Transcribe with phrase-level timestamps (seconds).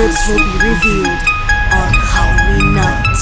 [0.00, 1.20] secrets will be revealed
[1.76, 3.20] on Halloween night.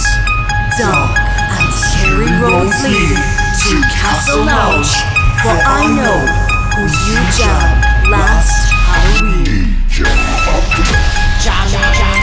[0.79, 1.19] Dark
[1.58, 3.19] and scary roads lead
[3.62, 4.93] to Castle Lounge,
[5.43, 6.19] for I know
[6.77, 9.75] who you jam last Halloween.
[11.43, 12.19] Jam, jam, jam.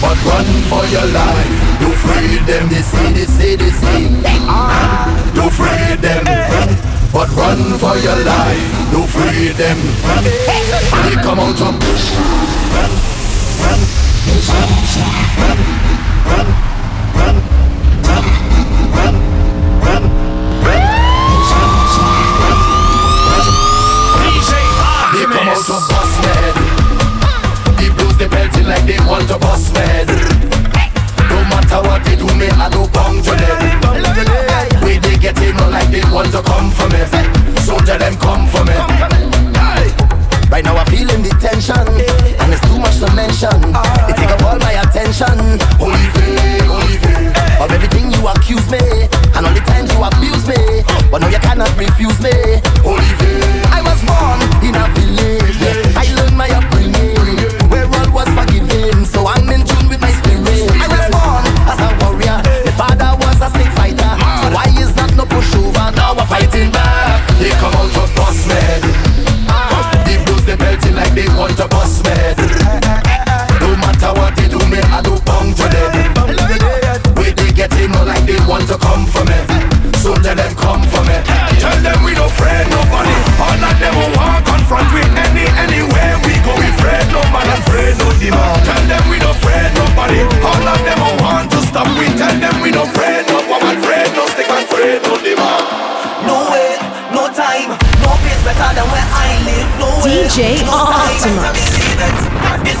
[0.00, 1.52] But run for your life.
[1.80, 4.08] To free them, the city, city, city.
[4.22, 5.30] they To ah.
[5.34, 5.52] Don't
[6.00, 6.24] them.
[7.12, 8.64] But run for your life.
[8.92, 9.76] To free them,
[10.08, 10.24] run.
[10.24, 11.74] They come out of.
[12.80, 12.92] Run,
[13.60, 13.80] run,
[16.30, 16.48] run,
[17.12, 17.36] run,
[18.08, 18.24] run,
[18.96, 19.14] run,
[19.84, 20.04] run,
[20.64, 20.84] run.
[25.12, 26.09] They come out of
[28.70, 29.82] like they want to bust me.
[31.26, 33.58] No matter what they do, me I no bong to them.
[34.82, 37.02] Way they get in like they want to come for me.
[37.66, 38.78] Soldier them come for me.
[40.50, 43.54] Right now I'm feeling the tension And it's too much to mention
[44.10, 45.38] It take up all my attention
[45.78, 49.06] holy faith Of everything you accuse me
[49.38, 53.78] And all the times you abuse me But now you cannot refuse me faith I
[53.78, 56.50] was born in a village I learned my
[71.20, 72.16] they want to bust me.
[73.60, 75.92] No matter what they do me, I do bong to them.
[77.16, 79.36] Way they get in like they want to come for me.
[80.00, 81.16] Soldier them come for me.
[81.60, 83.16] Tell them we don't afraid nobody.
[83.36, 87.48] All of them will want confront with any anywhere we go We afraid no man
[87.56, 90.20] afraid no demon Tell them we don't afraid nobody.
[90.40, 91.00] All of them
[100.20, 101.80] DJ Optimus.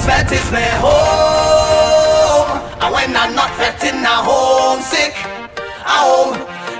[0.04, 2.52] vet is my home,
[2.84, 5.16] and when I'm not fetting, I'm homesick.
[5.88, 6.36] Home.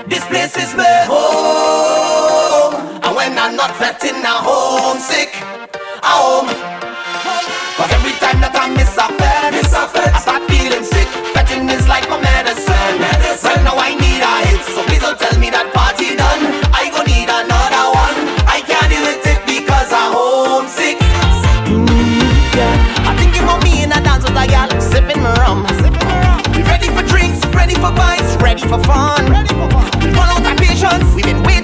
[0.07, 3.71] This place is my home, and when I'm not
[4.45, 5.33] homesick.
[6.05, 6.45] Home.
[7.77, 9.09] Cause every time that I miss a
[28.67, 29.25] for fun.
[29.25, 31.60] Run out of patience, we've been waiting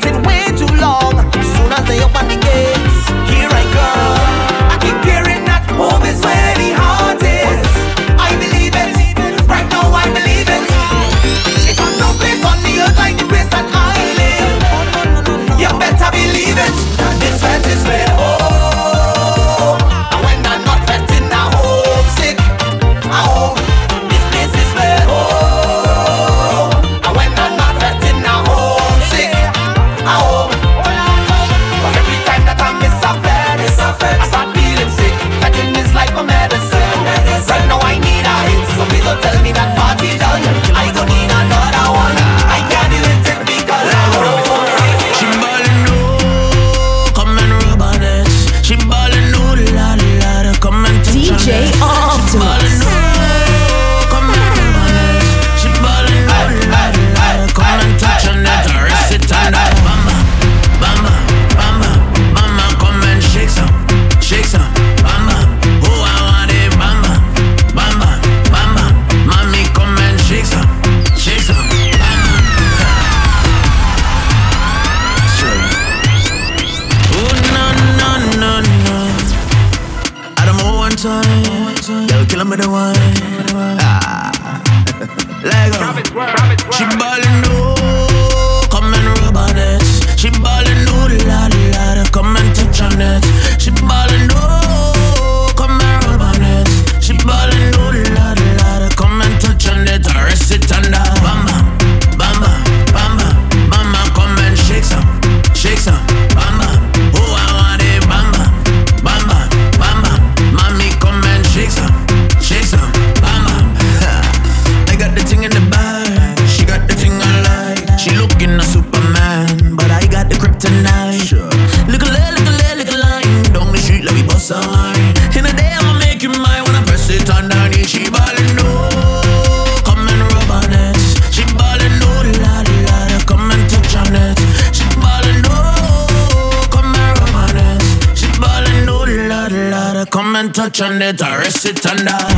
[140.69, 142.36] touch on it, I rest it under.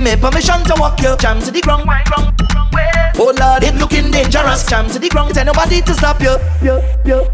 [0.00, 1.14] Give me permission to walk you.
[1.18, 1.84] Jam to the ground.
[3.18, 4.64] Oh Lord, it looking dangerous.
[4.64, 5.34] Jam to the ground.
[5.34, 6.38] Tell nobody to stop you.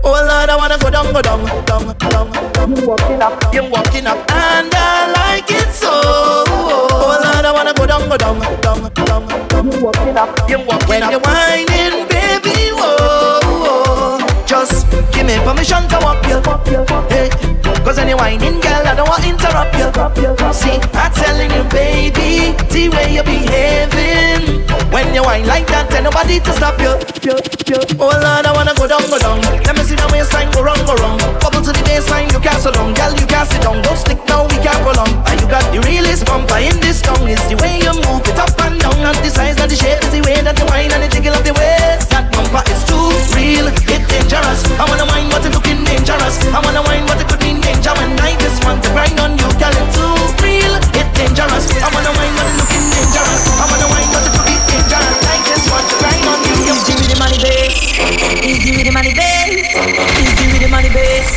[0.02, 2.74] Oh Lord, I wanna go down, go down, down, down.
[2.74, 5.90] You walking up, you walking up, and I like it so.
[5.94, 9.70] Oh Lord, I wanna go down, go down, down, down.
[9.70, 11.06] You walking up, you walking when up.
[11.06, 12.15] When you're whining,
[15.66, 16.38] permission to walk you.
[17.08, 17.28] Hey,
[17.82, 19.90] cause you're whining, girl, I don't want to interrupt you.
[20.52, 24.62] See, I'm telling you, baby, the way you're behaving.
[24.92, 26.94] When you whine like that, tell nobody to stop you.
[27.98, 29.40] Oh Lord, I wanna go down, go down.
[29.66, 31.18] Let me see the waistline go wrong, go wrong.
[31.42, 32.94] Bubble to the baseline, you can't so long.
[32.94, 33.82] Girl, you can't sit down.
[33.82, 35.10] Don't stick now, we can't go long.
[35.26, 37.26] And you got the realest bumper in this song.
[37.26, 38.96] It's the way you move it up and down.
[39.02, 41.34] Not the size, not the shape, it's the way that you whine and the jiggle
[41.34, 42.08] of the waist.
[42.14, 43.66] That bumper is too real,
[44.36, 44.60] dangerous.
[44.78, 46.36] I wanna whine, but it looking dangerous.
[46.52, 47.92] I wanna whine, but it could mean danger.
[47.96, 50.12] When I just want to grind on you, girl, it's too
[50.44, 51.64] real, it's dangerous.
[51.80, 53.42] I wanna whine, but it looking dangerous.
[53.56, 55.16] I wanna whine, but it could be dangerous.
[55.24, 56.54] I just want to grind on you.
[56.68, 57.80] Is the rhythm money bass?
[58.44, 59.72] Is the rhythm money bass?
[60.20, 61.28] Is the rhythm money bass?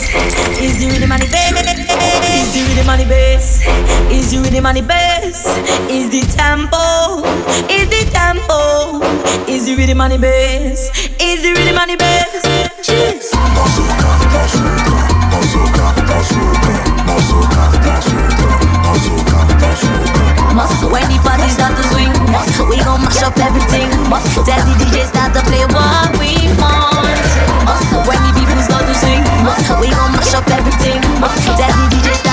[0.59, 1.71] Is the rhythm money bass?
[2.35, 3.63] Is the rhythm money bass?
[4.11, 5.45] Is the money bass?
[5.87, 7.23] Is the tempo?
[7.71, 8.99] Is the tempo?
[9.47, 11.08] Is the rhythm money bass?
[11.29, 12.41] Is the rhythm money bass?
[12.81, 13.29] Jeez.
[20.89, 22.09] When the party start to swing,
[22.67, 23.91] we gon' mash up everything.
[24.41, 27.21] Tell the DJ start to play what we want.
[28.09, 29.21] When the people start to sing,
[29.79, 30.97] we gon' mash up everything.
[30.97, 32.28] Tell the DJ start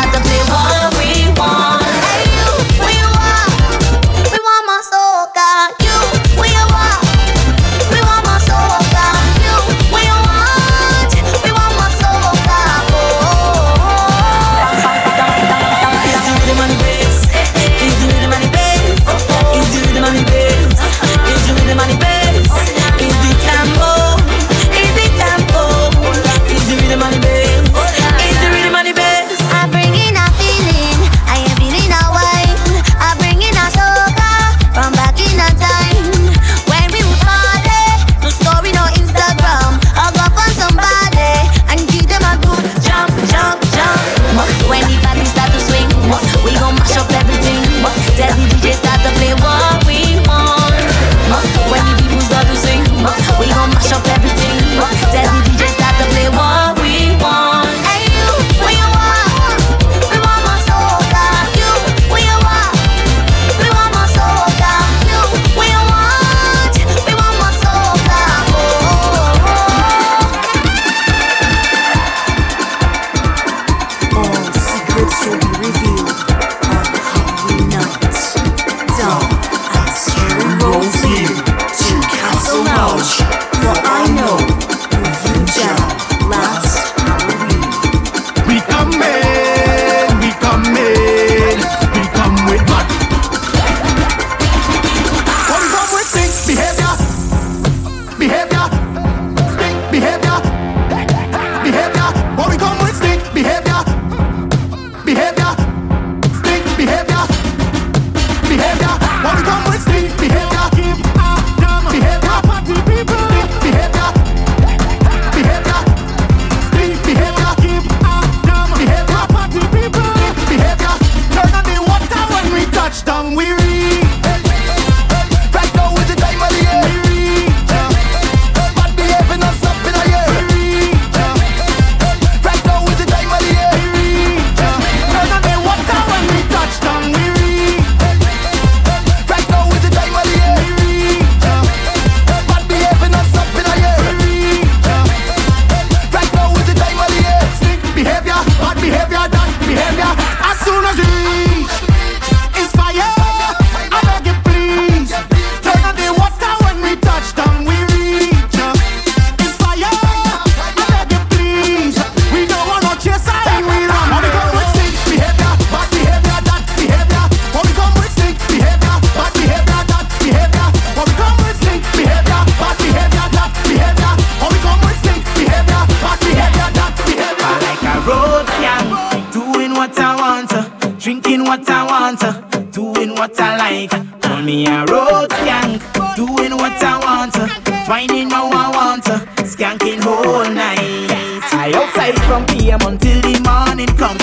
[181.56, 182.32] what I want, uh,
[182.70, 184.20] doing what I like.
[184.20, 185.80] Call me a road skank,
[186.14, 187.46] doing what I want, uh,
[187.86, 191.10] finding how I want, uh, skanking whole night.
[191.54, 194.18] I outside from PM until the morning come.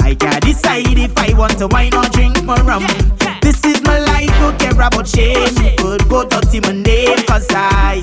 [0.00, 2.84] I can decide if I want to wine or drink more rum.
[3.42, 5.54] This is my life, don't care about shame.
[5.76, 8.01] Could go dirty my name, cause I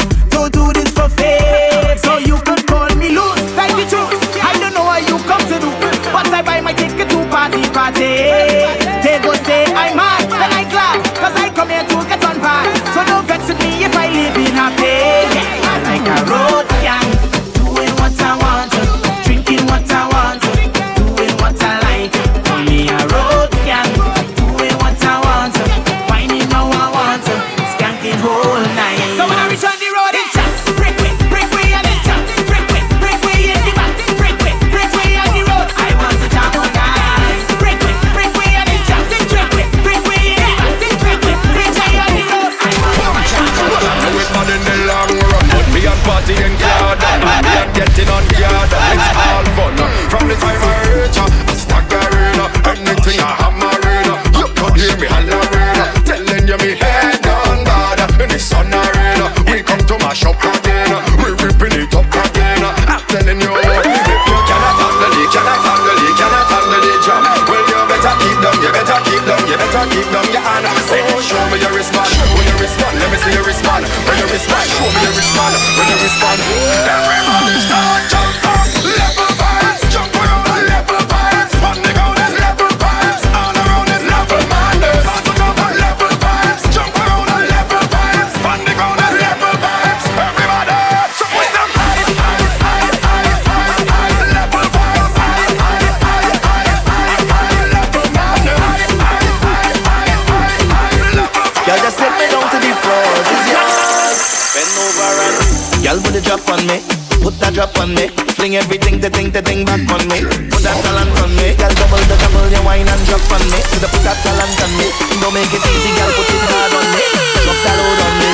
[105.89, 106.85] Girl, put the drop on me.
[107.17, 108.13] Put that drop on me.
[108.37, 110.21] Fling everything, the thing, the thing back on me.
[110.53, 111.57] Put that talent on me.
[111.57, 113.57] Girl, double the double, your wine and drop on me.
[113.73, 114.85] So put that talent on me.
[115.17, 117.05] Don't make it easy, girl, put it hard on me.
[117.41, 118.29] Drop that load on me.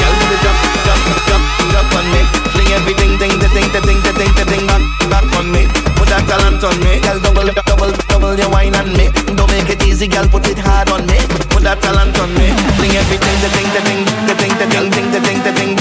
[0.00, 1.44] Girl, put the drop, drop, drop,
[1.76, 2.20] drop on me.
[2.56, 5.68] Fling everything, thing, the thing, the thing, the thing, the thing back, back on me.
[6.00, 7.04] Put that talent on me.
[7.04, 9.12] Girl, double, double, double your wine on me.
[9.36, 11.20] Don't make it easy, girl, put it hard on me.
[11.52, 12.48] Put that talent on me.
[12.80, 15.79] Fling everything, the thing, the thing, the thing, the thing, thing, the thing, the thing,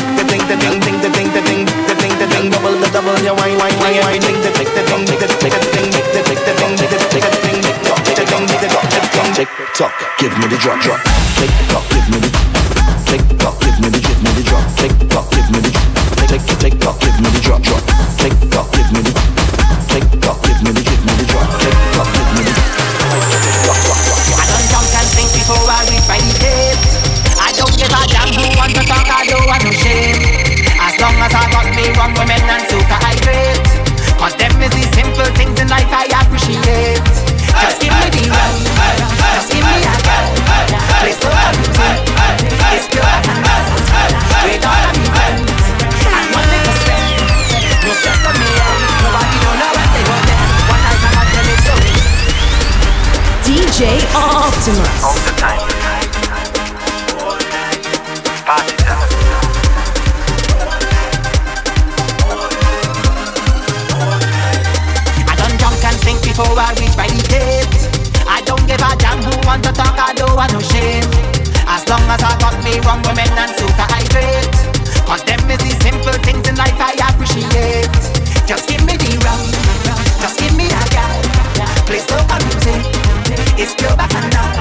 [3.24, 4.22] girl, you wine, wine, wine, wine.
[4.22, 6.72] Make the, make the thing, make the, make the thing, make the, make the thing,
[6.80, 9.34] make the, make the thing, make the, make the thing, make the, make the thing.
[9.36, 11.00] Tick tock, give me the drop, drop.
[11.40, 12.30] Tick tock, give me the.
[13.08, 14.64] Tick tock, give me the, give me the drop.
[14.76, 15.72] Tick tock, give me the.
[16.28, 17.84] Tick, tick tock, give me the drop, drop.
[18.18, 19.29] Tick tock, give me the.
[54.60, 55.04] Optimus.
[55.06, 55.63] All the time.
[58.44, 59.08] Party time.
[65.24, 67.72] I done drunk and think before I reach my gate.
[68.28, 71.08] I don't give a damn who want to talk, I don't want no shame.
[71.63, 74.04] As long as I got me wrong women and soca I.
[75.08, 77.88] Cause them is the simple things in life I appreciate.
[78.46, 78.99] Just give me
[83.62, 84.59] it's pure bacchanal.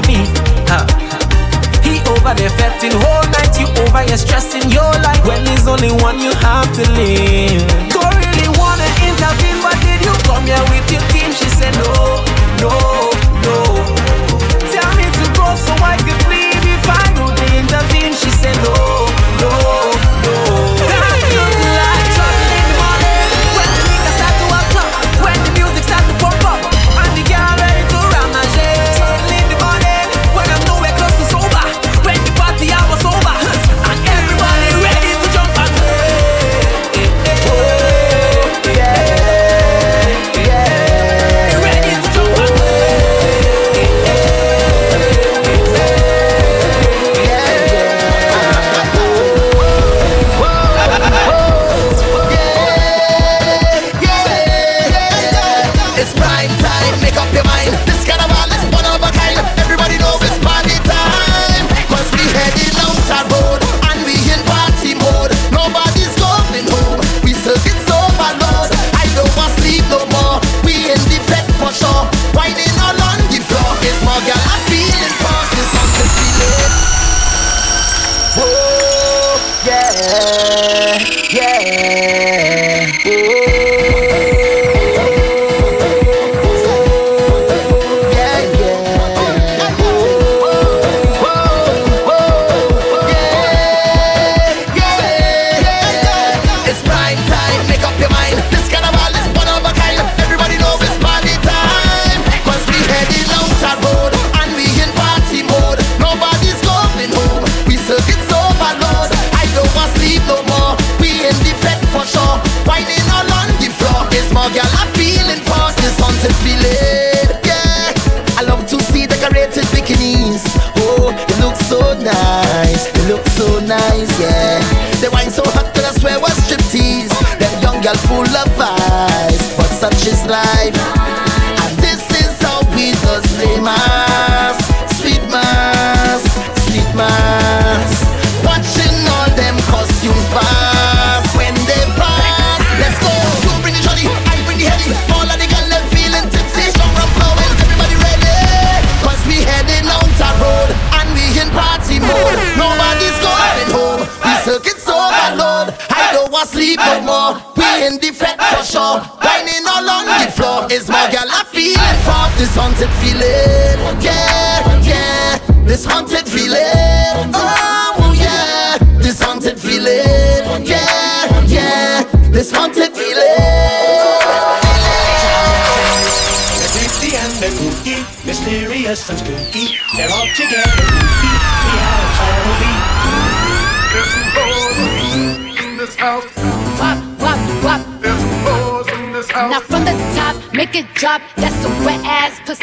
[0.00, 0.18] to be.
[0.70, 0.86] Huh.
[1.82, 5.24] He over there fetting whole night, you over here stressing your life.
[5.26, 7.62] When there's only one you have to live.
[7.90, 11.32] Don't really wanna intervene, but did you come here with your team?
[11.32, 12.24] She said no,
[12.60, 12.97] no.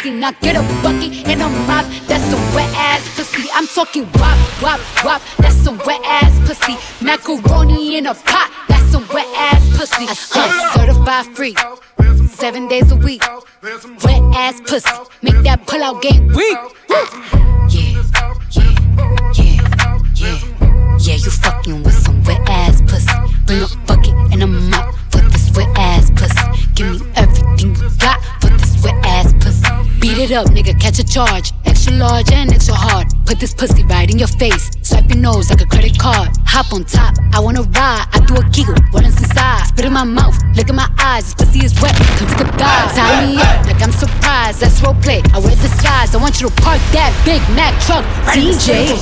[0.05, 0.19] Pussy.
[0.19, 1.85] Now get a bucket and a mop.
[2.07, 3.49] That's a wet ass pussy.
[3.53, 5.21] I'm talking wop, wop, wop.
[5.37, 6.77] That's some wet ass pussy.
[7.03, 8.51] Macaroni in a pot.
[8.67, 10.05] That's some wet ass pussy.
[10.07, 11.55] I said certified free.
[12.27, 13.24] Seven days a week.
[30.99, 31.53] Up, nigga, catch a charge.
[31.65, 33.07] Extra large and extra hard.
[33.25, 34.69] Put this pussy right in your face.
[34.85, 36.29] Swipe your nose like a credit card.
[36.45, 38.05] Hop on top, I wanna ride.
[38.13, 39.65] I do a giggle, what is inside?
[39.65, 41.33] Spit in my mouth, look in my eyes.
[41.33, 42.93] This pussy is wet, come take a dive.
[42.93, 44.61] Tie me up like I'm surprised.
[44.61, 45.25] That's roleplay.
[45.33, 46.13] I wear disguise.
[46.13, 48.05] I want you to park that Big Mac truck.
[48.29, 48.93] DJ,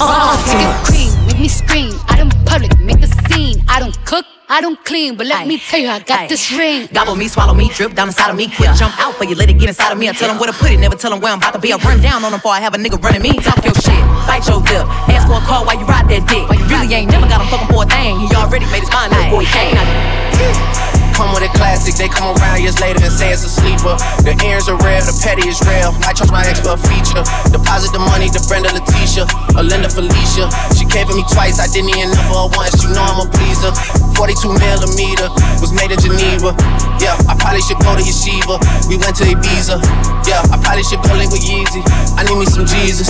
[0.48, 1.92] take a cream, make me scream.
[2.08, 3.62] I don't public, make a scene.
[3.68, 4.24] I don't cook.
[4.50, 6.88] I don't clean, but let me tell you, I got this ring.
[6.94, 8.52] Gobble me, swallow me, drip down inside of me.
[8.54, 10.10] Quick jump out for you, let it get inside of me.
[10.10, 11.74] I tell them where to put it, never tell them where I'm about to be.
[11.74, 13.34] I run down on them before I have a nigga running me.
[13.40, 14.86] Talk your shit, bite your lip.
[15.10, 16.48] Ask for a call while you ride that dick.
[16.50, 18.20] Why You really ain't never got him fucking for a thing.
[18.20, 21.03] He already made his mind up, boy, he can't.
[21.24, 23.96] Come with a classic, they come around years later and say it's a sleeper.
[24.28, 25.96] The ears are rare, the petty is real.
[26.04, 27.24] I trust my ex for a feature.
[27.48, 29.24] Deposit the money to Brenda Leticia,
[29.56, 30.52] or Linda Felicia.
[30.76, 32.76] She came for me twice, I didn't even know for her once.
[32.84, 33.72] You know I'm a pleaser.
[34.20, 35.32] 42 millimeter
[35.64, 36.52] was made in Geneva.
[37.00, 38.60] Yeah, I probably should go to Yeshiva.
[38.92, 39.80] We went to Ibiza.
[40.28, 41.84] Yeah, I probably should go link with Yeezy.
[42.20, 43.08] I need me some Jesus.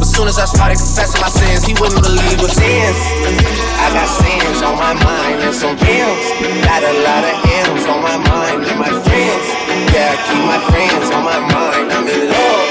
[0.00, 2.54] As soon as I started confessing my sins, he wouldn't believe us.
[2.56, 2.98] Sins,
[3.80, 6.24] I got sins on my mind and some bills.
[6.64, 7.37] Got a lot of
[7.68, 9.46] M's on my mind and my friends.
[9.92, 11.92] Yeah, I keep my friends on my mind.
[11.92, 12.68] I'm in love.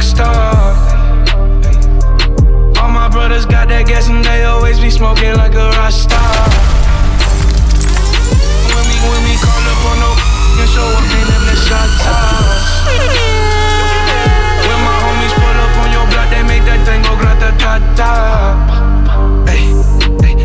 [0.00, 0.76] rock.
[2.80, 6.48] All my brothers got that gas and they always be smoking like a rock star.
[8.72, 10.10] When we, when we call up on no
[10.60, 12.88] and show up in them the shot tops.
[14.64, 17.76] When my homies pull up on your block, they make that thing go grata ta
[17.96, 18.12] ta.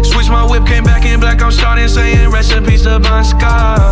[0.03, 3.23] Switch my whip, came back in black, I'm starting saying rest in peace to my
[3.23, 3.86] Scott.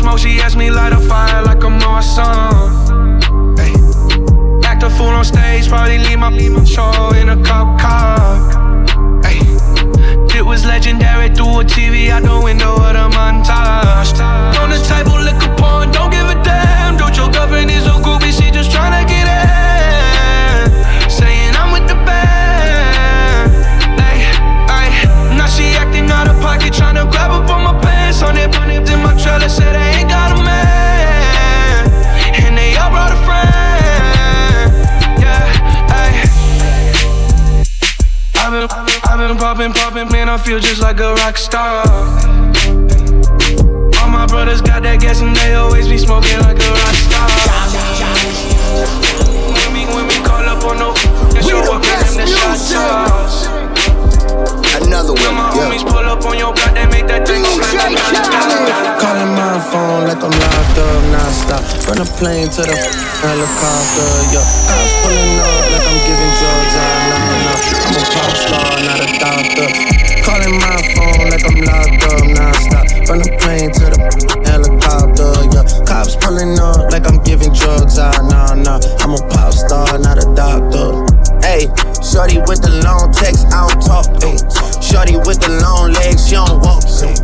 [0.00, 3.20] smoke, she asked me light a fire like I'm my son.
[4.64, 6.30] Act a fool on stage, probably leave my
[6.64, 8.18] show in a cup car.
[9.22, 9.40] Hey.
[10.38, 14.12] It was legendary through a TV out the window of the montage.
[14.60, 15.50] On the table, lick a
[15.92, 16.96] don't give a damn.
[16.96, 21.10] Don't your girlfriend is a groupie, she just tryna get in.
[21.10, 23.52] Saying I'm with the band.
[24.00, 24.22] Like,
[24.78, 24.88] ay,
[25.36, 28.70] now she acting out of pocket, tryna grab up on my pants on it, on
[28.70, 29.79] in my trailer, said
[40.50, 41.84] feel just like a rock star.
[44.00, 47.28] All my brothers got that gas and they always be smoking like a rock star.
[49.52, 50.90] When we, when we call up on no,
[51.36, 53.46] we show up in them the shot toss.
[54.80, 55.68] Another one, My yeah.
[55.68, 57.94] homies pull up on your block, they make that thing go like
[58.96, 62.78] Calling my phone like I'm locked up non-stop From the plane to the
[63.20, 66.99] helicopter, yeah Cops pulling up like I'm giving drugs, ah,
[68.12, 69.90] pop star, not a doctor
[70.24, 72.86] Calling my phone like I'm locked up non-stop.
[73.06, 73.98] From the plane to the
[74.44, 75.64] helicopter, yeah.
[75.88, 78.80] Cops pulling up like I'm giving drugs, ah, nah, nah.
[79.00, 81.02] I'm a pop star, not a doctor.
[81.42, 81.66] Hey,
[82.04, 84.38] shorty with the long text, I don't talk, ayy
[84.78, 87.16] Shorty with the long legs, she don't walk, ayy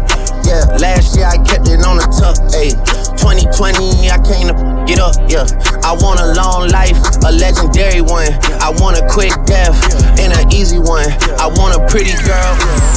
[0.47, 3.06] yeah, last year I kept it on the tuck, ayy.
[3.27, 4.55] 2020, I came to
[4.87, 5.43] get up, yeah.
[5.83, 6.95] I want a long life,
[7.27, 8.31] a legendary one.
[8.63, 9.75] I want a quick death
[10.23, 11.11] and an easy one.
[11.43, 12.53] I want a pretty girl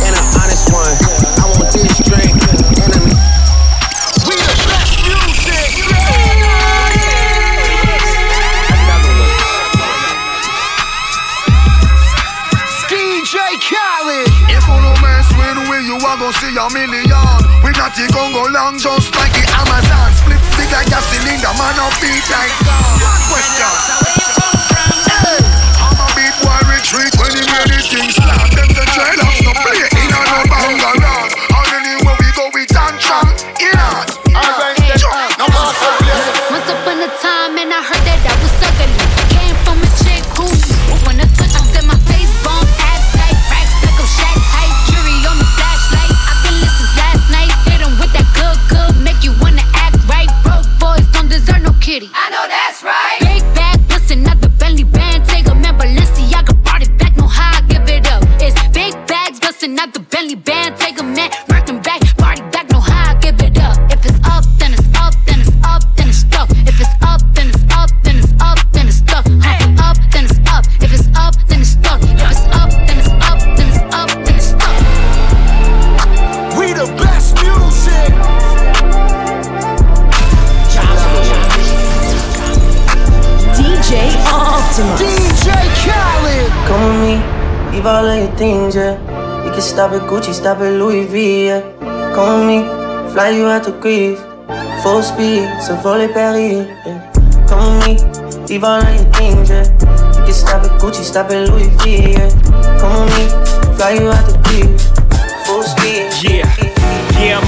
[0.06, 0.94] and an honest one.
[1.34, 3.02] I want this drink and a.
[4.30, 5.74] We the best music.
[12.86, 13.34] DJ
[13.66, 14.30] Khaled.
[14.46, 17.18] If you no mess with we, you are gonna see a million.
[17.66, 19.89] We not the Congo long, just like the Amazon.
[20.70, 23.66] Split like a cylinder, man on feet like One question.
[25.10, 25.42] Hey,
[25.82, 28.50] I'm a beat boy retreat when he made the things slap.
[28.54, 29.99] Them the trailers no play
[89.80, 91.64] stop at Gucci, stop at Louis V, yeah.
[92.12, 92.60] With me,
[93.14, 94.20] fly you out to Greece.
[94.84, 97.00] Full speed, so volley Paris, yeah.
[97.48, 99.64] With me, leave all of your things, yeah.
[100.20, 102.28] You can stop at Gucci, stop at Louis V, yeah.
[102.84, 104.99] With me, fly you out to Greece.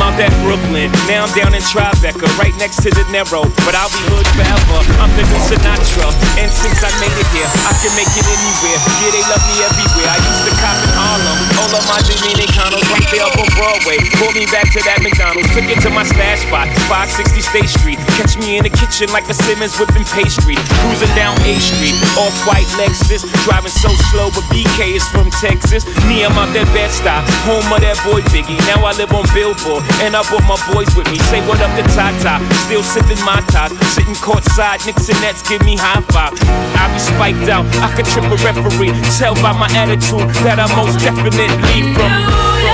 [0.01, 0.89] I'm out at Brooklyn.
[1.05, 3.45] Now I'm down in Tribeca, right next to the Narrow.
[3.69, 4.81] But I'll be hood forever.
[4.97, 6.09] I'm new Sinatra.
[6.41, 8.81] And since I made it here, I can make it anywhere.
[8.97, 10.09] Yeah, they love me everywhere.
[10.09, 11.37] I used to cop in Harlem.
[11.61, 14.01] All of my Dominicanos right there up on Broadway.
[14.17, 15.53] Pulled me back to that McDonald's.
[15.53, 18.01] Took it to my stash spot, 560 State Street.
[18.17, 20.57] Catch me in the kitchen like a Simmons whipping pastry.
[20.81, 23.21] Cruising down A Street, off white Lexus.
[23.45, 25.85] Driving so slow, but BK is from Texas.
[26.09, 28.57] Me, I'm out that Bed-Stuy, home of that boy Biggie.
[28.65, 31.17] Now I live on Billboard, and I brought my boys with me.
[31.27, 33.71] Say what up to Tata, still sipping my top.
[33.91, 36.34] Sitting courtside, Knicks and Nets give me high five.
[36.80, 38.95] I be spiked out, I could trip a referee.
[39.17, 42.70] Tell by my attitude that I most definitely from.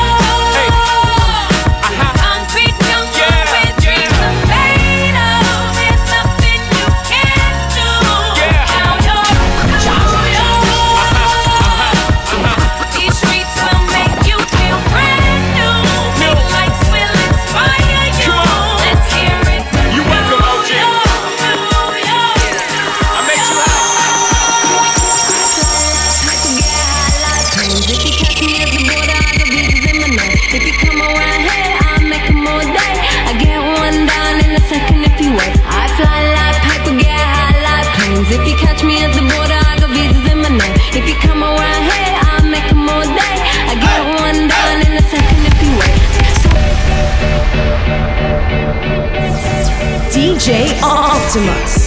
[51.27, 51.86] Optimus.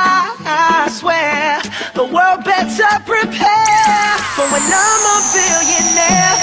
[2.77, 6.35] better prepare for when I'm a billionaire.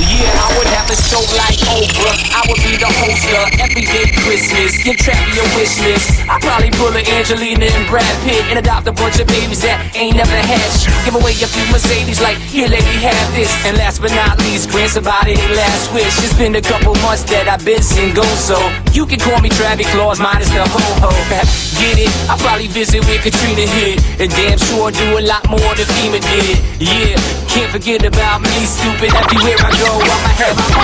[0.00, 2.14] Yeah, I would a show like Oprah.
[2.30, 4.78] I would be the host of Everyday Christmas.
[4.78, 6.22] Give of your wish list.
[6.30, 9.82] I'd probably pull a Angelina and Brad Pitt and adopt a bunch of babies that
[9.98, 10.94] ain't never had shit.
[11.02, 13.50] Give away a few Mercedes like, here, lady, have this.
[13.66, 16.14] And last but not least, grant somebody their last wish.
[16.22, 18.54] It's been a couple months that I've been single, so
[18.94, 21.10] you can call me Travis Claus minus the ho-ho.
[21.82, 22.12] Get it?
[22.30, 23.98] I'll probably visit where Katrina hit.
[24.22, 26.62] And damn sure do a lot more than FEMA did.
[26.78, 27.18] Yeah,
[27.50, 29.10] can't forget about me, stupid.
[29.10, 30.83] Everywhere I go, I'ma have my.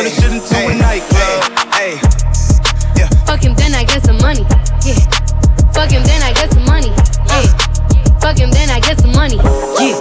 [0.00, 1.74] turn the shit into a nightclub.
[1.76, 2.00] Hey,
[3.26, 4.46] Fuck him, then I get some money.
[4.84, 4.96] Yeah.
[5.72, 6.88] Fuck him, then I get some money.
[7.28, 7.46] Yeah.
[8.20, 9.36] Fuck him, then I get some money.
[9.36, 9.96] Yeah.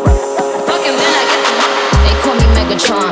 [0.67, 1.83] Fuck him, then I get some money.
[2.05, 3.11] They call me Megatron,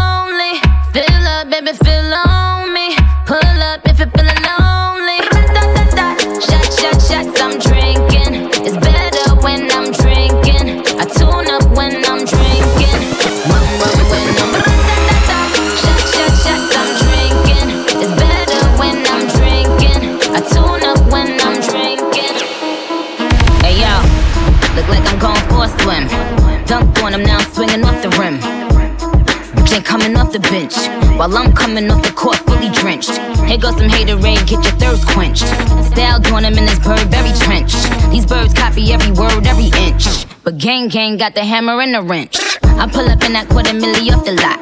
[30.31, 30.75] The bench
[31.19, 33.11] while I'm coming off the court fully drenched.
[33.43, 35.47] Here goes some haterade, get your thirst quenched.
[35.91, 37.75] Style doing him in this very trench.
[38.09, 40.07] These birds copy every word, every inch.
[40.43, 42.39] But gang gang got the hammer and the wrench.
[42.63, 44.59] I pull up in that quarter milli off the lot.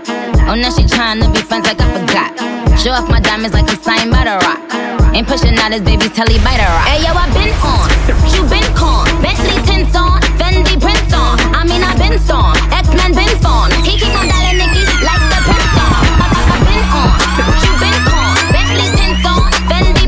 [0.49, 2.34] Oh, now she tryna be friends like I forgot.
[2.79, 4.65] Show off my diamonds like I'm signed by the rock.
[5.13, 6.86] Ain't pushing out his baby's telly by the rock.
[6.89, 7.88] Hey yo, I been on,
[8.34, 9.05] you been con.
[9.21, 11.38] Bentley tints on, Fendi prints on.
[11.53, 13.69] I mean I been storm, X-Men been fawn.
[13.86, 14.59] He keep on dialing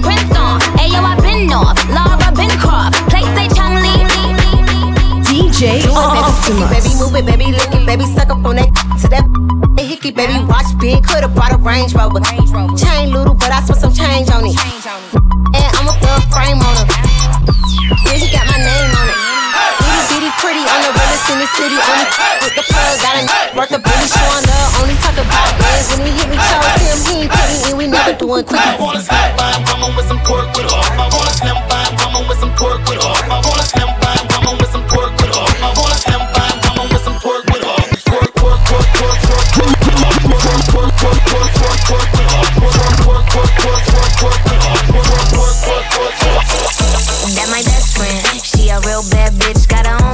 [0.02, 0.60] prints on.
[0.78, 2.22] Hey yo, I been off, Laura.
[3.10, 3.94] Play say Chun-Li.
[5.28, 6.68] DJ Optima.
[6.70, 8.70] Baby, move it, baby, lick it, baby, suck up on that
[9.02, 9.26] to that
[9.78, 10.48] hickey, baby, uh-huh.
[10.48, 12.20] watch big, could've brought a Range Rover.
[12.78, 14.56] Chain little, but I spent some change on it.
[14.56, 17.11] And I'm a thug frame on it.
[20.42, 21.78] Pretty on the realest in the city.
[21.78, 22.06] Only
[22.42, 23.24] with the plug, got a
[23.54, 24.82] worth of Billy showing love.
[24.82, 26.98] Only talk about bands when he hit me, chose him.
[27.06, 28.58] He ain't me in, we never doing quick.
[28.58, 30.90] I wanna slim by mama with some pork with off.
[30.98, 33.22] I wanna slim by mama with some pork with off.
[33.22, 35.54] I wanna slim by mama with some pork with off.
[35.62, 37.86] I wanna slim by mama with some pork with off.
[38.10, 40.02] Pork, pork, pork, pork, pork, pork,
[40.42, 42.10] pork, pork, pork, pork, pork, pork.
[42.62, 44.40] Pork, pork, pork, pork, pork, pork.
[47.38, 48.26] That my best friend.
[48.42, 50.11] She a real bad bitch, got her own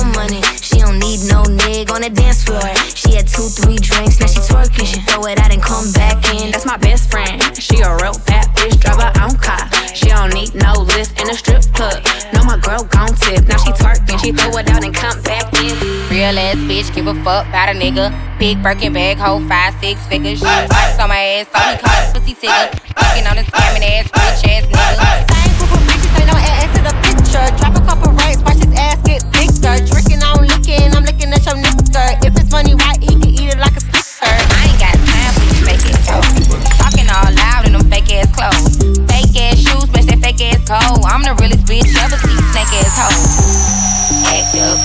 [16.17, 18.09] Real ass bitch, give a fuck about a nigga.
[18.41, 20.41] Big Birkin bag, hold five, six figures.
[20.41, 22.73] Ice on my ass, so he call pussy tigger.
[22.97, 24.97] Fucking on a scamming ass, rich ass nigga.
[25.29, 27.45] Same group of bitches, ain't no ass to the picture.
[27.61, 29.77] Drop a couple racks, watch his ass get bigger.
[29.85, 32.17] Drinking, I'm licking, I'm looking at your nigga.
[32.25, 34.25] If it's money, why he can eat it like a snicker?
[34.25, 36.49] I ain't got time for you fake ass hoes.
[36.81, 38.81] Talking all loud in them fake ass clothes.
[39.05, 41.05] Fake ass shoes, match that fake ass cold.
[41.05, 43.77] I'm the realest bitch ever see, snake ass hoe.
[44.33, 44.81] Act up,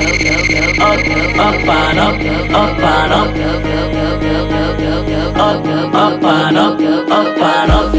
[0.00, 0.98] Up,
[1.38, 2.14] up and up,
[2.54, 3.28] up and up.
[5.36, 6.80] Up, up and up,
[7.10, 7.94] up and up.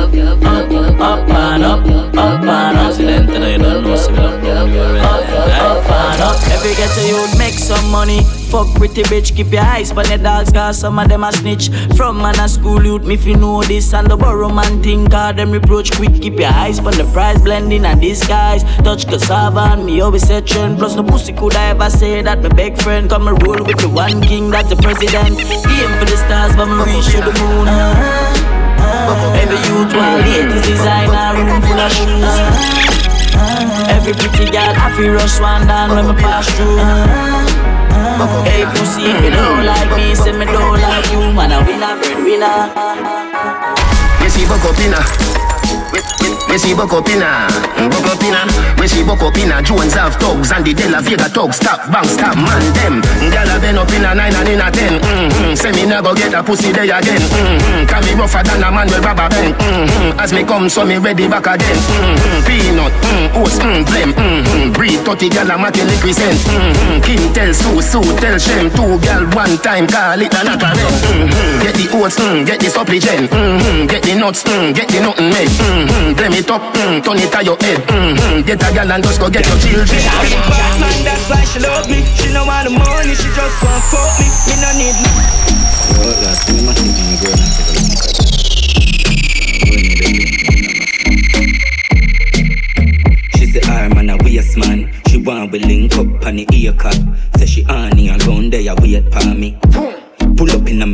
[0.00, 2.88] Up, up and up, up and up.
[2.98, 4.27] President, and I don't know,
[6.20, 6.34] Up.
[6.50, 8.24] Every ghetto youth make some money.
[8.50, 11.70] Fuck pretty bitch, keep your eyes on the dogs, cause some of them a snitch.
[11.96, 15.12] From man a school youth, me if you know this, and the borrow man think,
[15.12, 16.20] cause them reproach quick.
[16.20, 18.64] Keep your eyes on the price, blending and disguise.
[18.82, 20.78] Touch cassava and me always say trend.
[20.78, 23.78] Plus no pussy could I ever say that my big friend come and roll with
[23.78, 25.38] the one king, that's the president.
[25.38, 27.68] Aim for the stars, but me reach to the moon.
[29.38, 32.87] Every youth want latest designer, room full of shoes.
[33.88, 36.78] Every pretty girl, I feel rush one down when me pass through.
[38.44, 41.52] Hey pussy, if you don't like me, say me don't like you, man.
[41.52, 42.72] I win a breadwinner.
[44.22, 46.37] We see buck up inna.
[46.48, 47.46] We see up inna.
[48.80, 49.62] We see inna.
[49.62, 51.56] Jones have thugs and the De La Vega thugs.
[51.56, 53.02] Stop, bang, stop, man them.
[53.28, 54.96] Gyal a been up inna nine and inna ten.
[55.00, 55.54] Mm-hmm.
[55.54, 57.20] Say me never get a pussy day again.
[57.20, 57.86] Mm-hmm.
[57.86, 59.54] Can me rougher than a man with rubber band.
[59.60, 60.20] Mm-hmm.
[60.20, 61.76] As me come, so me ready back again.
[61.76, 62.40] Mm-hmm.
[62.48, 64.10] Peanut, mm, oats, mm, blem.
[64.16, 64.72] Mm-hmm.
[64.72, 66.40] Breed 30 gyal a make liquid scent.
[66.48, 67.00] Mm-hmm.
[67.04, 68.72] Kim tell Sue, Sue tell Shem.
[68.72, 71.60] Two gyal one time call it a knock mm-hmm.
[71.60, 73.28] Get the oats, mm, get the supplement.
[73.28, 73.86] Mm-hmm.
[73.86, 75.52] Get the nuts, mm, get the nothing made.
[75.52, 76.16] Mm-hmm.
[76.38, 77.78] It up, mm, turn it to your head.
[77.88, 78.46] Mm-hmm.
[78.46, 79.98] Get a gyal and just go get your children.
[80.78, 82.04] Man, that's why she love me.
[82.14, 84.30] She no want the money, she just want fuck me.
[84.46, 85.10] Me no need no.
[93.34, 96.72] She say, "I man a waste man." She want we link up on the ear
[96.74, 96.98] cut.
[97.36, 99.56] Say she honey around there wait for me.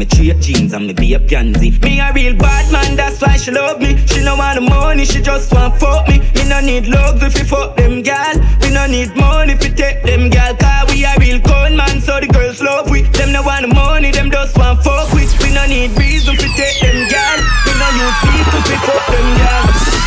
[0.05, 1.71] Me straight jeans and me be a pansy.
[1.83, 3.97] Me a real bad man, that's why she love me.
[4.07, 6.19] She no want the money, she just want fuck me.
[6.35, 8.35] Me no need love if you fuck them gal.
[8.61, 10.57] We no need money if you take them gal.
[10.57, 13.03] Cause we a real con man, so the girls love we.
[13.03, 15.27] Them no want the money, them just want fuck we.
[15.43, 17.39] We no need reason if take them gal.
[17.67, 20.04] We no use people if fuck them gal.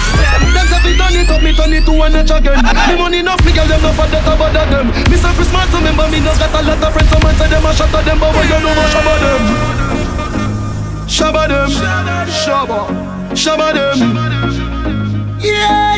[0.54, 2.60] Them say fi turn it up, me turn it to one notch again.
[2.88, 4.88] Me money enough, me girl them no for that about them.
[5.12, 7.10] Me say Christmas, remember me no got a lot of friends.
[7.10, 9.42] Someone say them a shot at them, but we don't know what shabba them.
[11.08, 11.70] Shabba them,
[12.30, 12.80] shabba,
[13.36, 13.98] shabba them.
[15.40, 15.96] Yeah.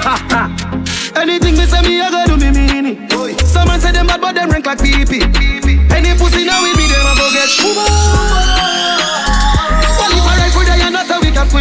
[1.16, 3.10] Anything me say me, I go do me mean it.
[3.46, 5.04] Someone say them bad, but them rank like pee.
[5.92, 8.99] Any pussy now with me, them a go get shuba.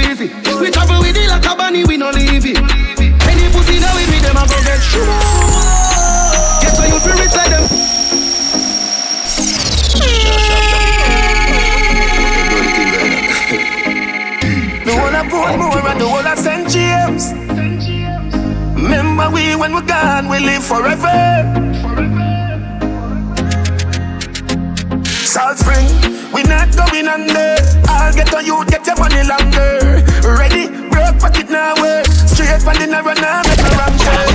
[0.04, 0.60] It.
[0.60, 2.58] We travel with it like a bunny, we no leave it.
[2.58, 5.16] Any pussy now with me, them a go get shuba.
[6.62, 7.66] Get so you feel rich like them.
[14.86, 16.70] The whole of Portmore and the whole of St.
[16.70, 17.34] James.
[18.76, 21.89] Remember we when we're gone, we live forever.
[25.40, 25.88] Salt Spring,
[26.36, 27.56] we not going under.
[27.88, 30.04] I'll get on you, get your money longer.
[30.20, 32.04] Ready, broke pocket now, way.
[32.28, 34.28] Straight from the narrow now, make a wrong turn.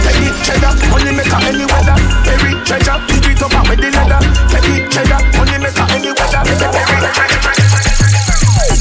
[0.00, 2.00] Penny cheddar, money maker any weather.
[2.24, 4.20] Perry treasure, keep it up with the leather.
[4.48, 6.40] Penny cheddar, money maker any weather.
[6.40, 8.15] Treasure, treasure.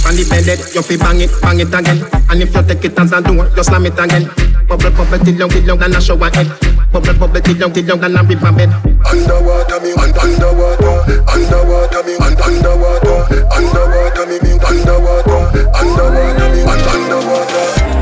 [0.05, 1.99] On the bed, you fi bang it, bang it again.
[2.29, 4.29] And if you take it as a door, you slam it again.
[4.69, 6.45] Bubble, bubble, till long, till long, than a shower head.
[6.93, 8.69] Bubble, bubble, till long, till long, than a river bed.
[9.01, 10.95] Underwater me, un- underwater,
[11.25, 13.17] underwater me, un- underwater,
[13.49, 15.41] underwater me, underwater,
[15.73, 17.94] underwater me, un- underwater.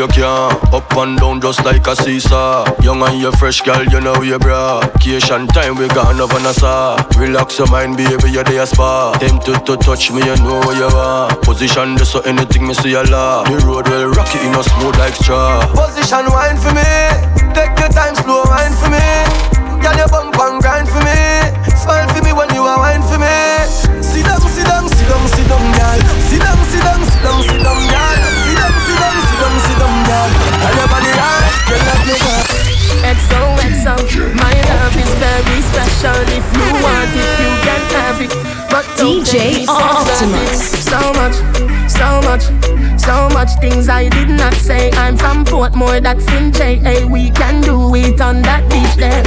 [0.00, 0.72] You can't.
[0.72, 2.64] Up and down just like a seesaw.
[2.82, 4.80] Young and you fresh, girl, you know you bra.
[4.80, 6.96] Vacation time we gone over Nassau.
[7.18, 9.12] Relax your mind, baby, you're there spa.
[9.18, 11.28] Tempted to touch me, you know where you are.
[11.40, 13.46] Position this so anything me see a lot.
[13.46, 15.60] The road will rock it in a smooth like straw.
[15.74, 17.52] Position wine for me.
[17.52, 19.29] Take your time, slow wine for me.
[39.30, 40.82] DJ so Optimus.
[40.84, 41.36] So much,
[41.88, 42.42] so much,
[42.98, 44.90] so much things I did not say.
[44.92, 47.06] I'm from Portmore, that's in JA.
[47.06, 49.22] We can do it on that beach there.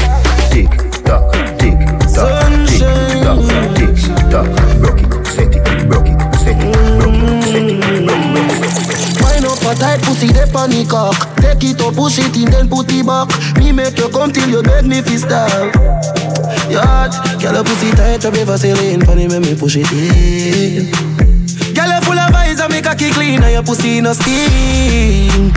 [0.51, 0.67] Tick
[1.07, 1.79] tock, tick
[2.11, 2.35] tock,
[2.67, 2.83] tick
[3.23, 3.39] tock,
[3.79, 3.95] tick
[4.27, 4.47] tock.
[4.83, 8.03] Rock it, set it, rock it, set it, rock it, set it, rock it, set
[8.03, 9.23] it.
[9.23, 11.15] Wind up a tight pussy, the panic cock.
[11.37, 13.31] Take it up, push it in, then put it back.
[13.55, 15.73] Me make you come till you beg me fi stop.
[16.69, 19.03] Yacht, girl, your pussy tight, up ever sailing.
[19.03, 20.87] Funny when me push it in.
[21.75, 25.51] Girl, you full of eyes, I make a kick clean, and your pussy no steam.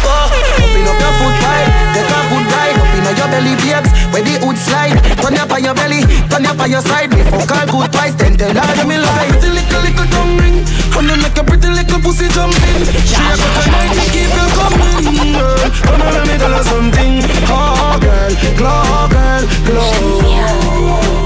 [0.00, 3.90] Oh, open up your foot wide, take a good ride Up inna your belly, babes,
[4.14, 7.26] where the hood slide Turn up on your belly, turn up on your side Me
[7.26, 10.62] fuck all good twice, then tell her me lie Pretty little, little tongue ring
[10.94, 14.30] And you make a pretty little pussy jumping She a got a night to keep
[14.30, 15.34] you coming.
[15.82, 17.18] Come on, let me tell her something
[17.50, 21.25] Oh, girl, glow, girl, glow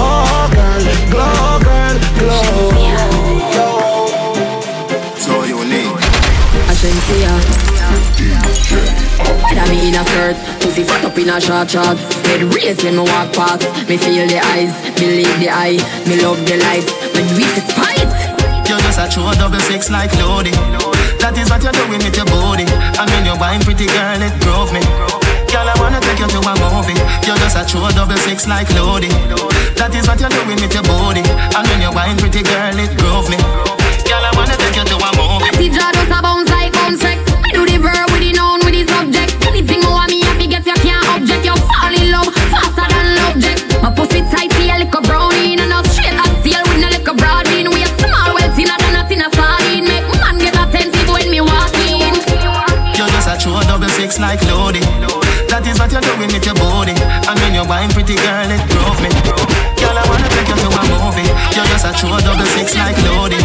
[0.00, 0.82] Oh, girl,
[1.12, 2.80] glow, girl, glow
[5.20, 6.00] So unique.
[6.72, 7.34] Ashensia.
[9.50, 11.98] That me in a skirt, pussy fat up in a short short.
[12.24, 13.66] Head raised when me walk past.
[13.88, 15.78] Me feel the eyes, believe the eye.
[16.06, 18.08] Me love the lights, when we see spite.
[18.70, 20.54] You just a true double six like Lodi.
[21.18, 22.64] That is what you're doing with your body.
[22.96, 25.19] I mean, you're wine pretty girl, it drove me.
[25.90, 26.94] I wanna take you to a movie.
[27.26, 29.10] You're just a true double six like Lodi.
[29.74, 31.26] That is what you're doing with your body.
[31.26, 33.34] I mean, you're wine pretty girl, it drove me.
[34.06, 35.50] Girl, I wanna take you to a movie.
[35.58, 37.18] See jaw just a bounce like bounce wreck.
[37.42, 39.34] I do the verb with the noun with the subject.
[39.50, 41.42] Anything you want me happy get you can't object.
[41.42, 43.58] You fall in love faster than object.
[43.82, 47.66] My pussy tight like a brownie and a straight as steel with a broad bean.
[47.66, 49.90] We a small well thinner than a thinner sardine.
[49.90, 52.14] Make man get attentive when me walk in.
[52.94, 54.86] You're just a true double six like Lodi.
[55.60, 56.96] That is what you're doing with your body.
[57.28, 59.12] I mean, you're wine pretty girl, it drove me.
[59.76, 61.28] Girl, I wanna take you to a movie.
[61.52, 63.36] You're just a true double six like Lodi.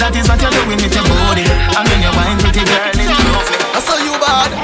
[0.00, 1.44] That is what you're doing with your body.
[1.44, 3.56] I mean, you're wine pretty girl, it drove me.
[3.68, 4.61] I saw you bad.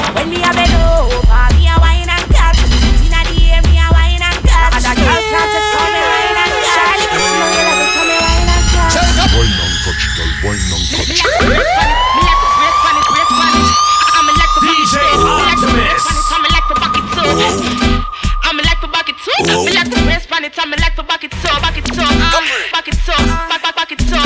[22.91, 24.17] Bucket too, back, back, bucket too.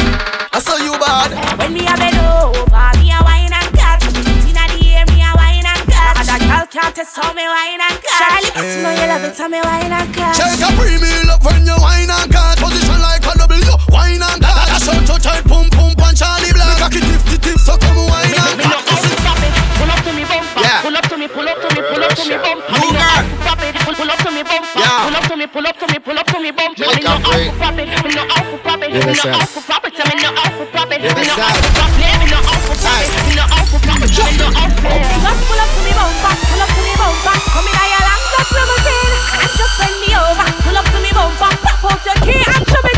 [0.52, 1.58] I saw you bad.
[1.58, 4.02] When me a bend over, me a wine and cut.
[4.46, 6.14] Inna the air, me a wine and cut.
[6.20, 8.18] And a girl can't test how me wine and cut.
[8.22, 10.36] Charlie, you know you love it, tell me wine and cut.
[10.36, 10.60] Check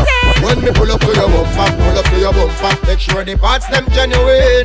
[0.01, 0.43] in.
[0.43, 3.35] When me pull up to your bumper, pull up to your bumper Make sure the
[3.37, 3.84] parts them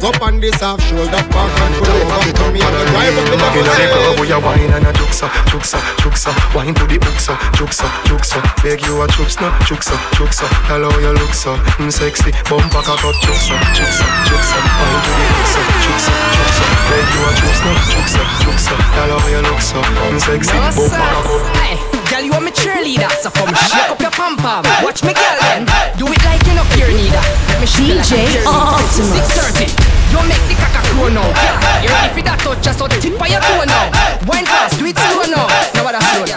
[0.00, 3.36] Up on this half shoulder, back and pull over Come here and drive up in
[3.36, 3.92] the Feel like lane.
[3.92, 8.40] girl, we a wine and a juksa, juksa, juksa Wine to the hooksa, juksa, juksa
[8.64, 12.80] Beg you a chups no, juksa, juksa Tell how you look so, mm, sexy Bumper
[12.80, 17.60] cock out, juksa, juksa, juksa Wine to the hooksa, juksa, juksa Beg you a chups
[17.60, 21.76] no, juksa, juksa Tell how you look so, mm, sexy Bumper cock out Hey,
[22.10, 23.06] Girl, you are my cheerleader.
[23.22, 24.66] so come shake up your pom pom.
[24.82, 25.62] Watch me, girl, then
[25.94, 27.22] do it like you're not here neither.
[27.22, 29.70] Let me shake DJ like Six thirty,
[30.10, 31.22] you make the caca cool now.
[31.38, 32.58] Yeah, you ready for that touch?
[32.66, 33.94] Just so the tip of your toe now.
[34.26, 35.46] Wine fast, do it slow now.
[35.70, 36.34] Now what I'm doing?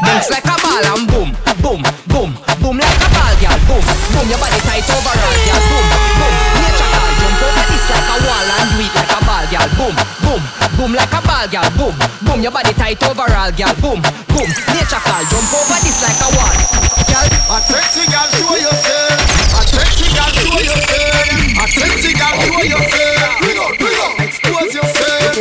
[0.00, 1.28] bounce like a ball and boom,
[1.60, 2.30] boom, boom,
[2.64, 3.58] boom like a ball, girl.
[3.68, 3.84] Boom,
[4.16, 5.60] boom, your body tight over, girl.
[5.60, 5.86] Boom,
[6.24, 9.20] boom, nature call, jump over this like a wall and do it like a
[9.52, 9.68] girl.
[9.76, 9.94] Boom,
[10.24, 10.42] boom,
[10.80, 11.68] boom like a ball, girl.
[11.76, 11.94] Boom,
[12.24, 13.74] boom, your body tight overall, girl.
[13.84, 14.00] Boom,
[14.32, 15.22] boom, nature call.
[15.28, 16.56] Jump over this like a wall,
[17.04, 17.28] girl.
[17.52, 19.20] A sexy girl, show yourself.
[19.52, 21.60] A sexy girl, show yourself.
[21.60, 23.44] A sexy girl, show yourself.
[23.44, 25.36] Bring up, bring up, expose yourself.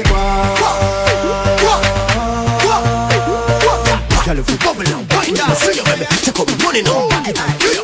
[4.26, 7.08] Girl, if you bubble and wind down, see your baby, take up the money now,
[7.10, 7.81] back it up.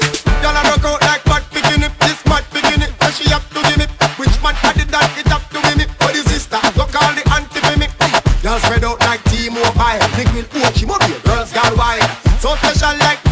[12.62, 13.27] Cause I like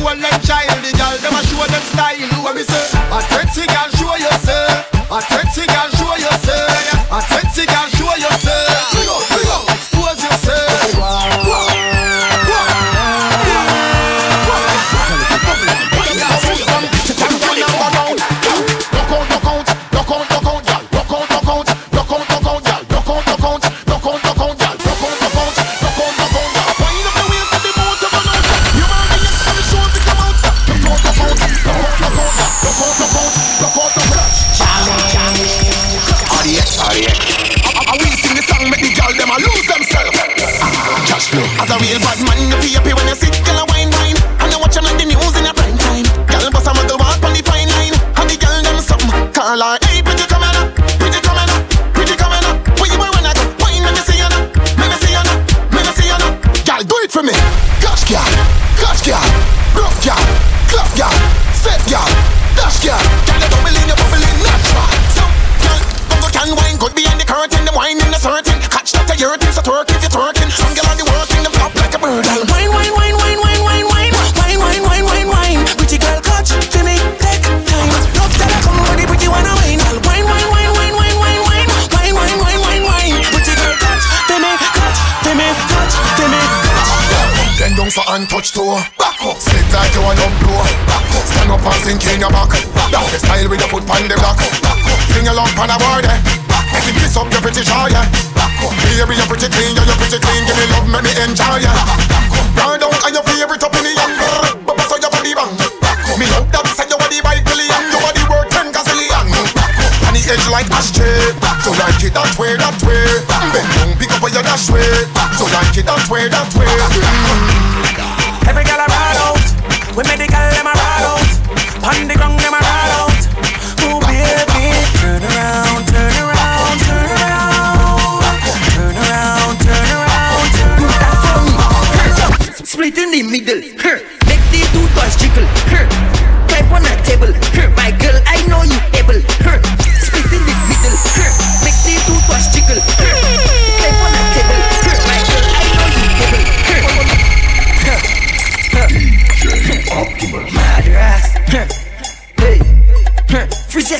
[153.75, 153.95] Frizzy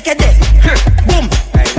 [1.06, 1.75] Boom.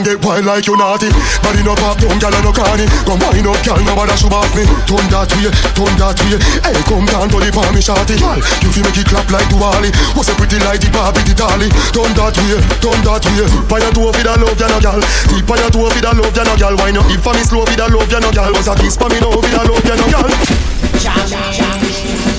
[0.00, 1.12] and get wild like you naughty.
[1.44, 2.88] Body no pop down, gyal no corny.
[3.04, 4.64] Come wind up, gyal, nobody should off me.
[4.88, 6.40] Turn that way, turn that way.
[6.64, 8.16] Hey, come down to the palm, shawty.
[8.16, 9.92] Gyal, you feel make it clap like Diwali.
[10.16, 11.68] What's a pretty like the Barbie, the dolly?
[11.92, 13.48] Turn that way, turn that way.
[13.68, 15.00] Fire two for the love, gyal, no gyal.
[15.28, 16.74] Deep fire two for the love, gyal, no gyal.
[16.80, 18.52] Wine up, if for me slow for the love, gyal, no gyal.
[18.56, 20.32] Was a kiss for me, no for the love, gyal, no gyal.
[20.96, 22.29] Jam, jam, jam.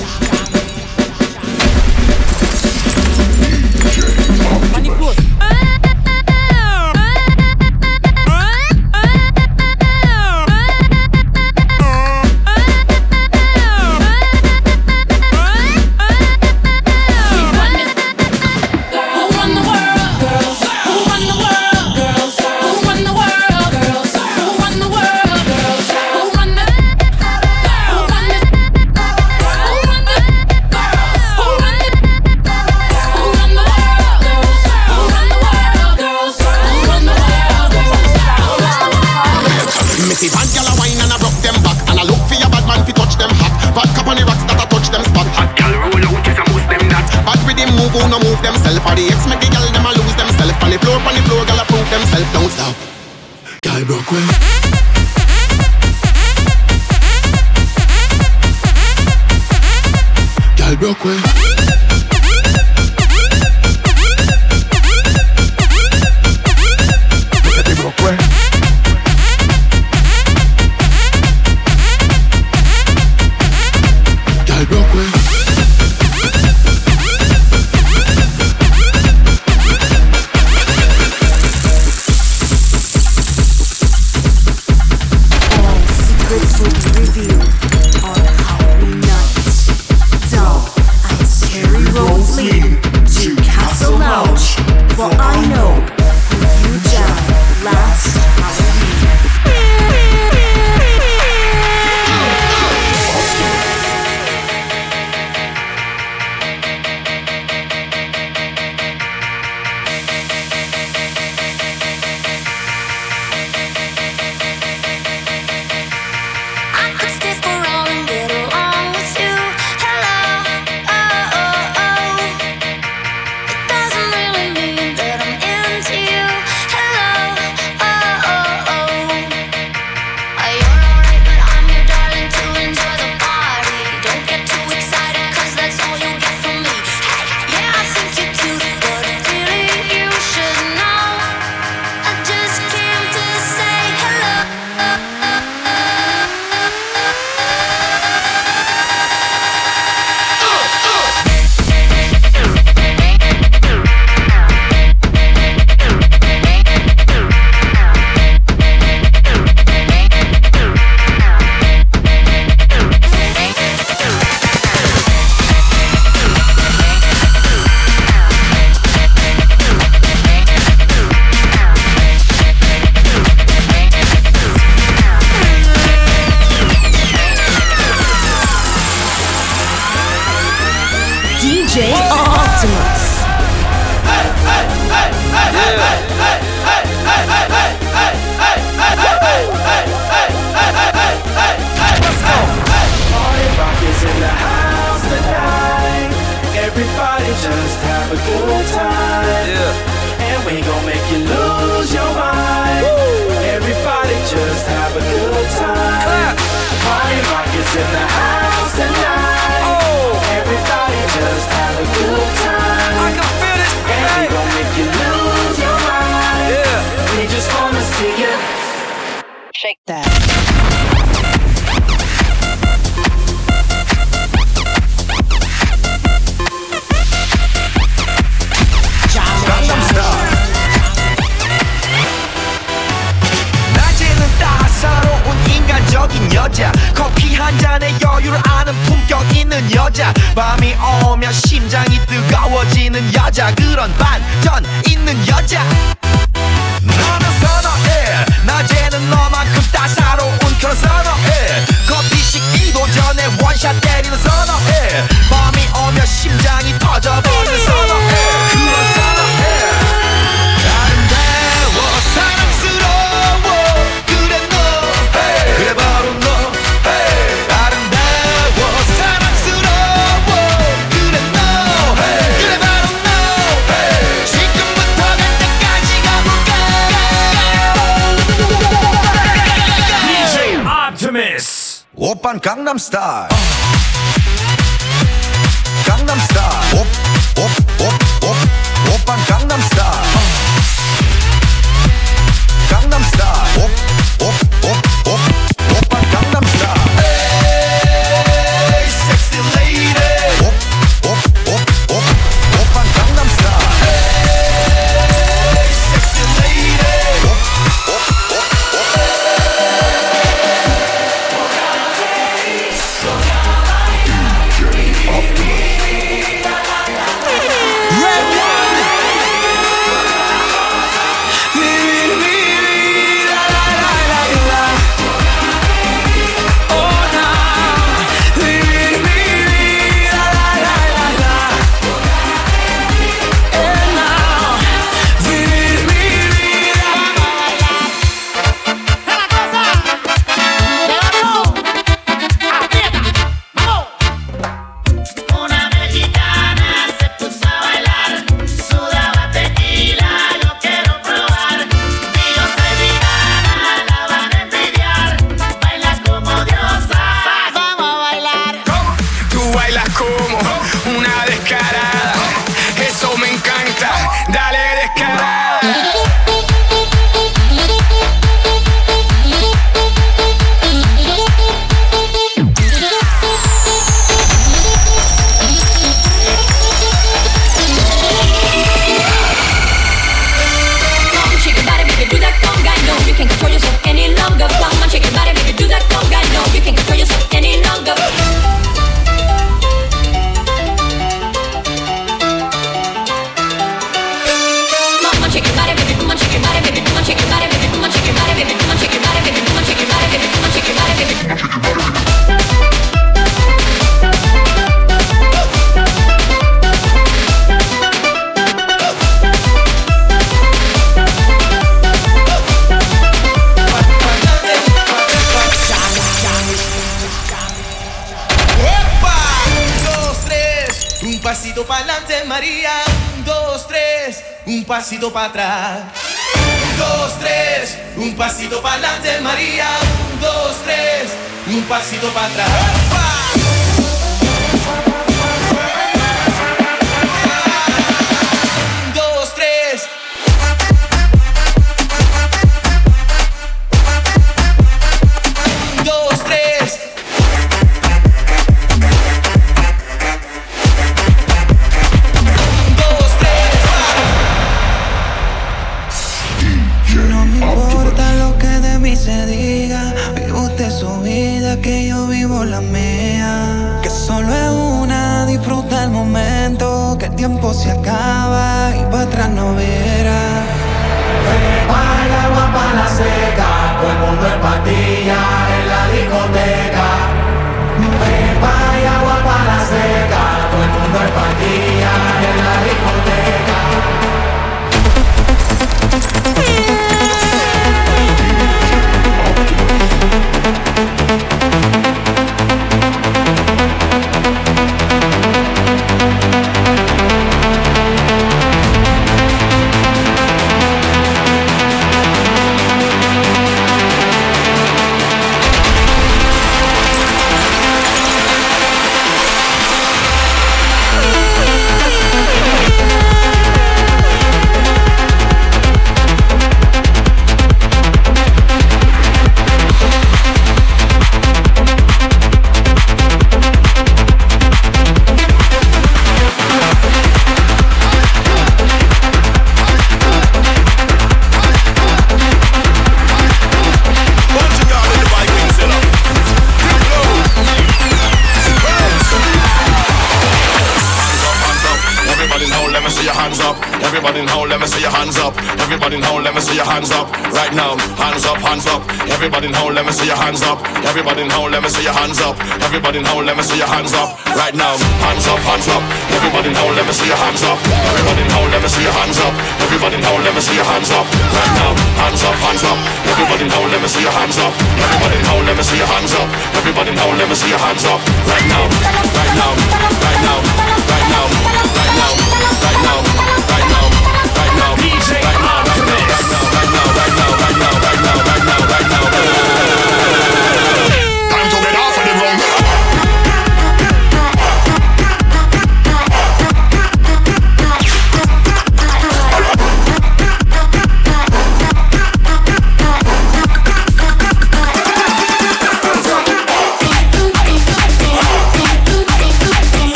[282.72, 283.41] Gangnam Style.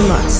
[0.00, 0.39] próximas.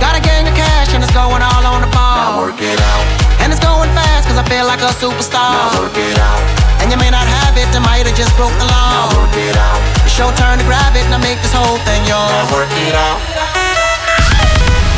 [0.00, 2.16] Got a gang of cash and it's going all on the ball.
[2.16, 3.04] Now work it out.
[3.40, 5.52] And it's going fast cause I feel like a superstar.
[5.56, 6.42] Now work it out.
[6.84, 8.92] And you may not have it, I might have just broke the law.
[8.92, 9.80] Now work it out.
[10.04, 12.28] It's your turn to grab it and I make this whole thing yours.
[12.28, 13.18] Now work it out.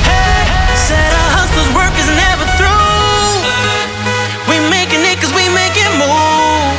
[0.02, 2.68] Hey, said a hustler's work is never through.
[4.50, 6.74] We making it cause we it move.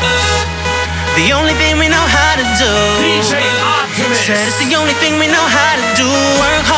[1.16, 2.72] The only thing we know how to do.
[3.04, 4.24] DJ Optimus.
[4.24, 6.08] Said it's the only thing we know how to do.
[6.40, 6.69] Work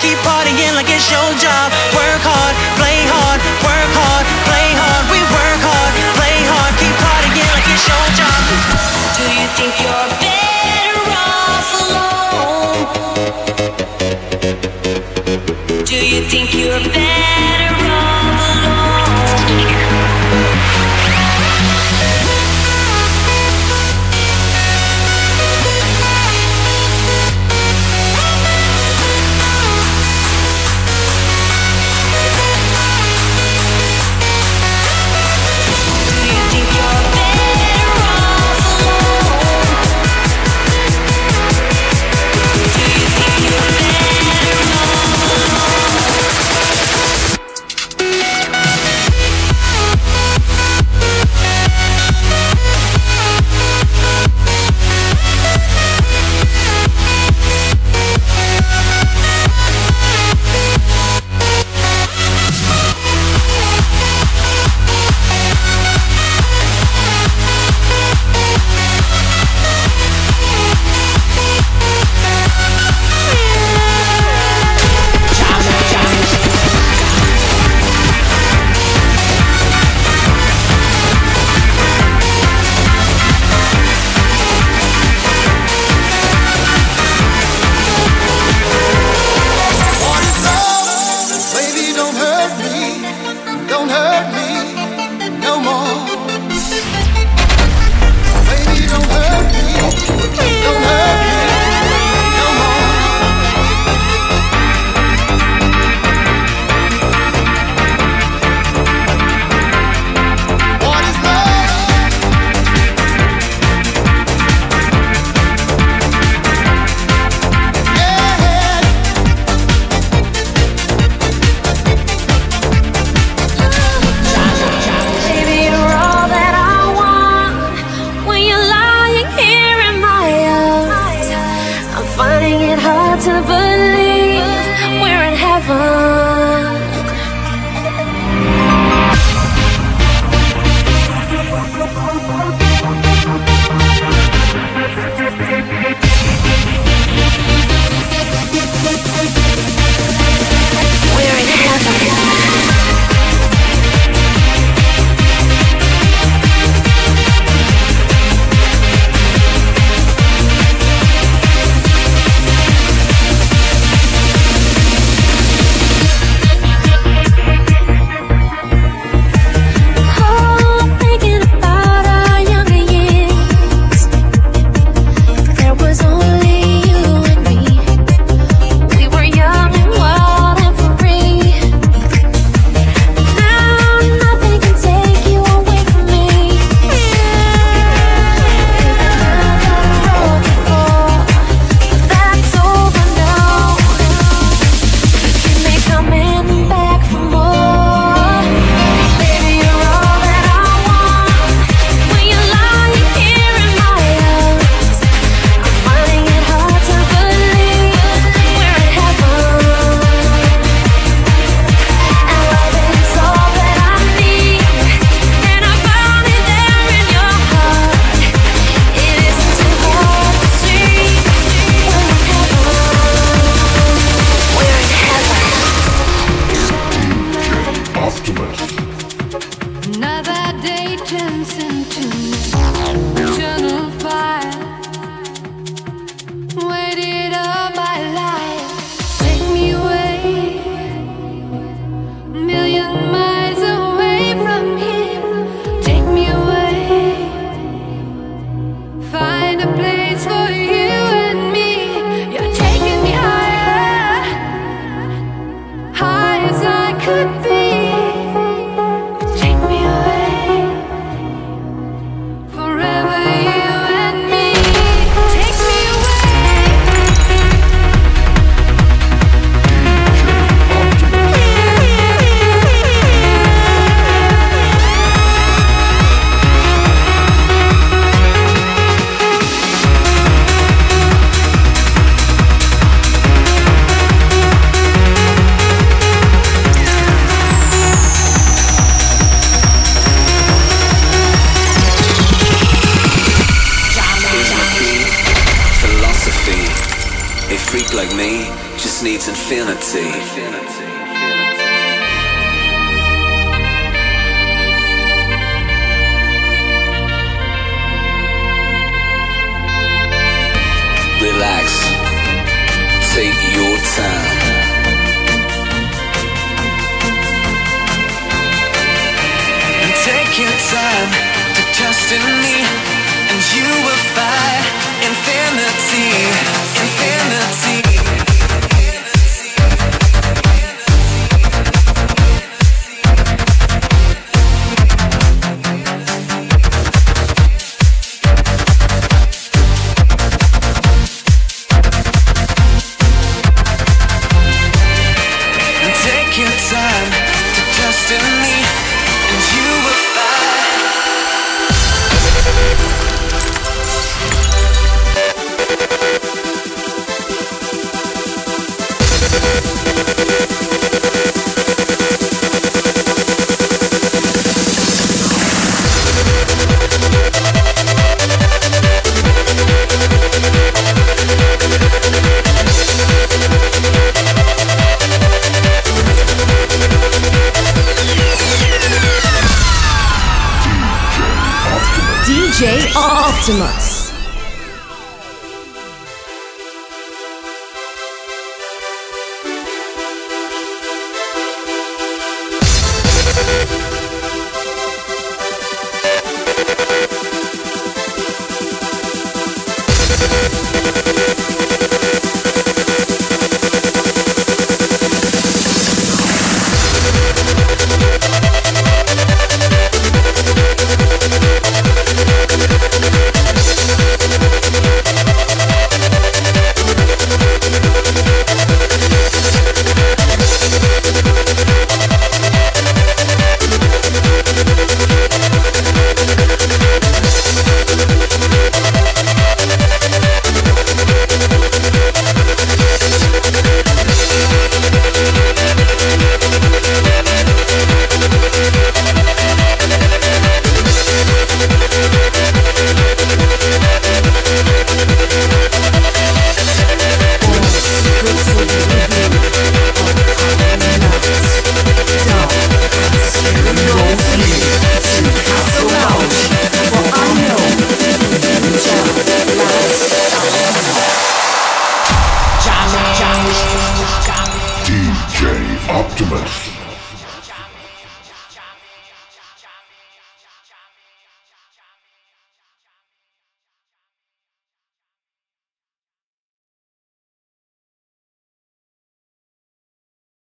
[0.00, 1.68] keep partying like it's your job.
[1.92, 5.04] Work hard, play hard, work hard, play hard.
[5.12, 8.40] We work hard, play hard, keep partying like it's your job.
[9.16, 12.88] Do you think you're better off alone?
[15.84, 17.79] Do you think you're better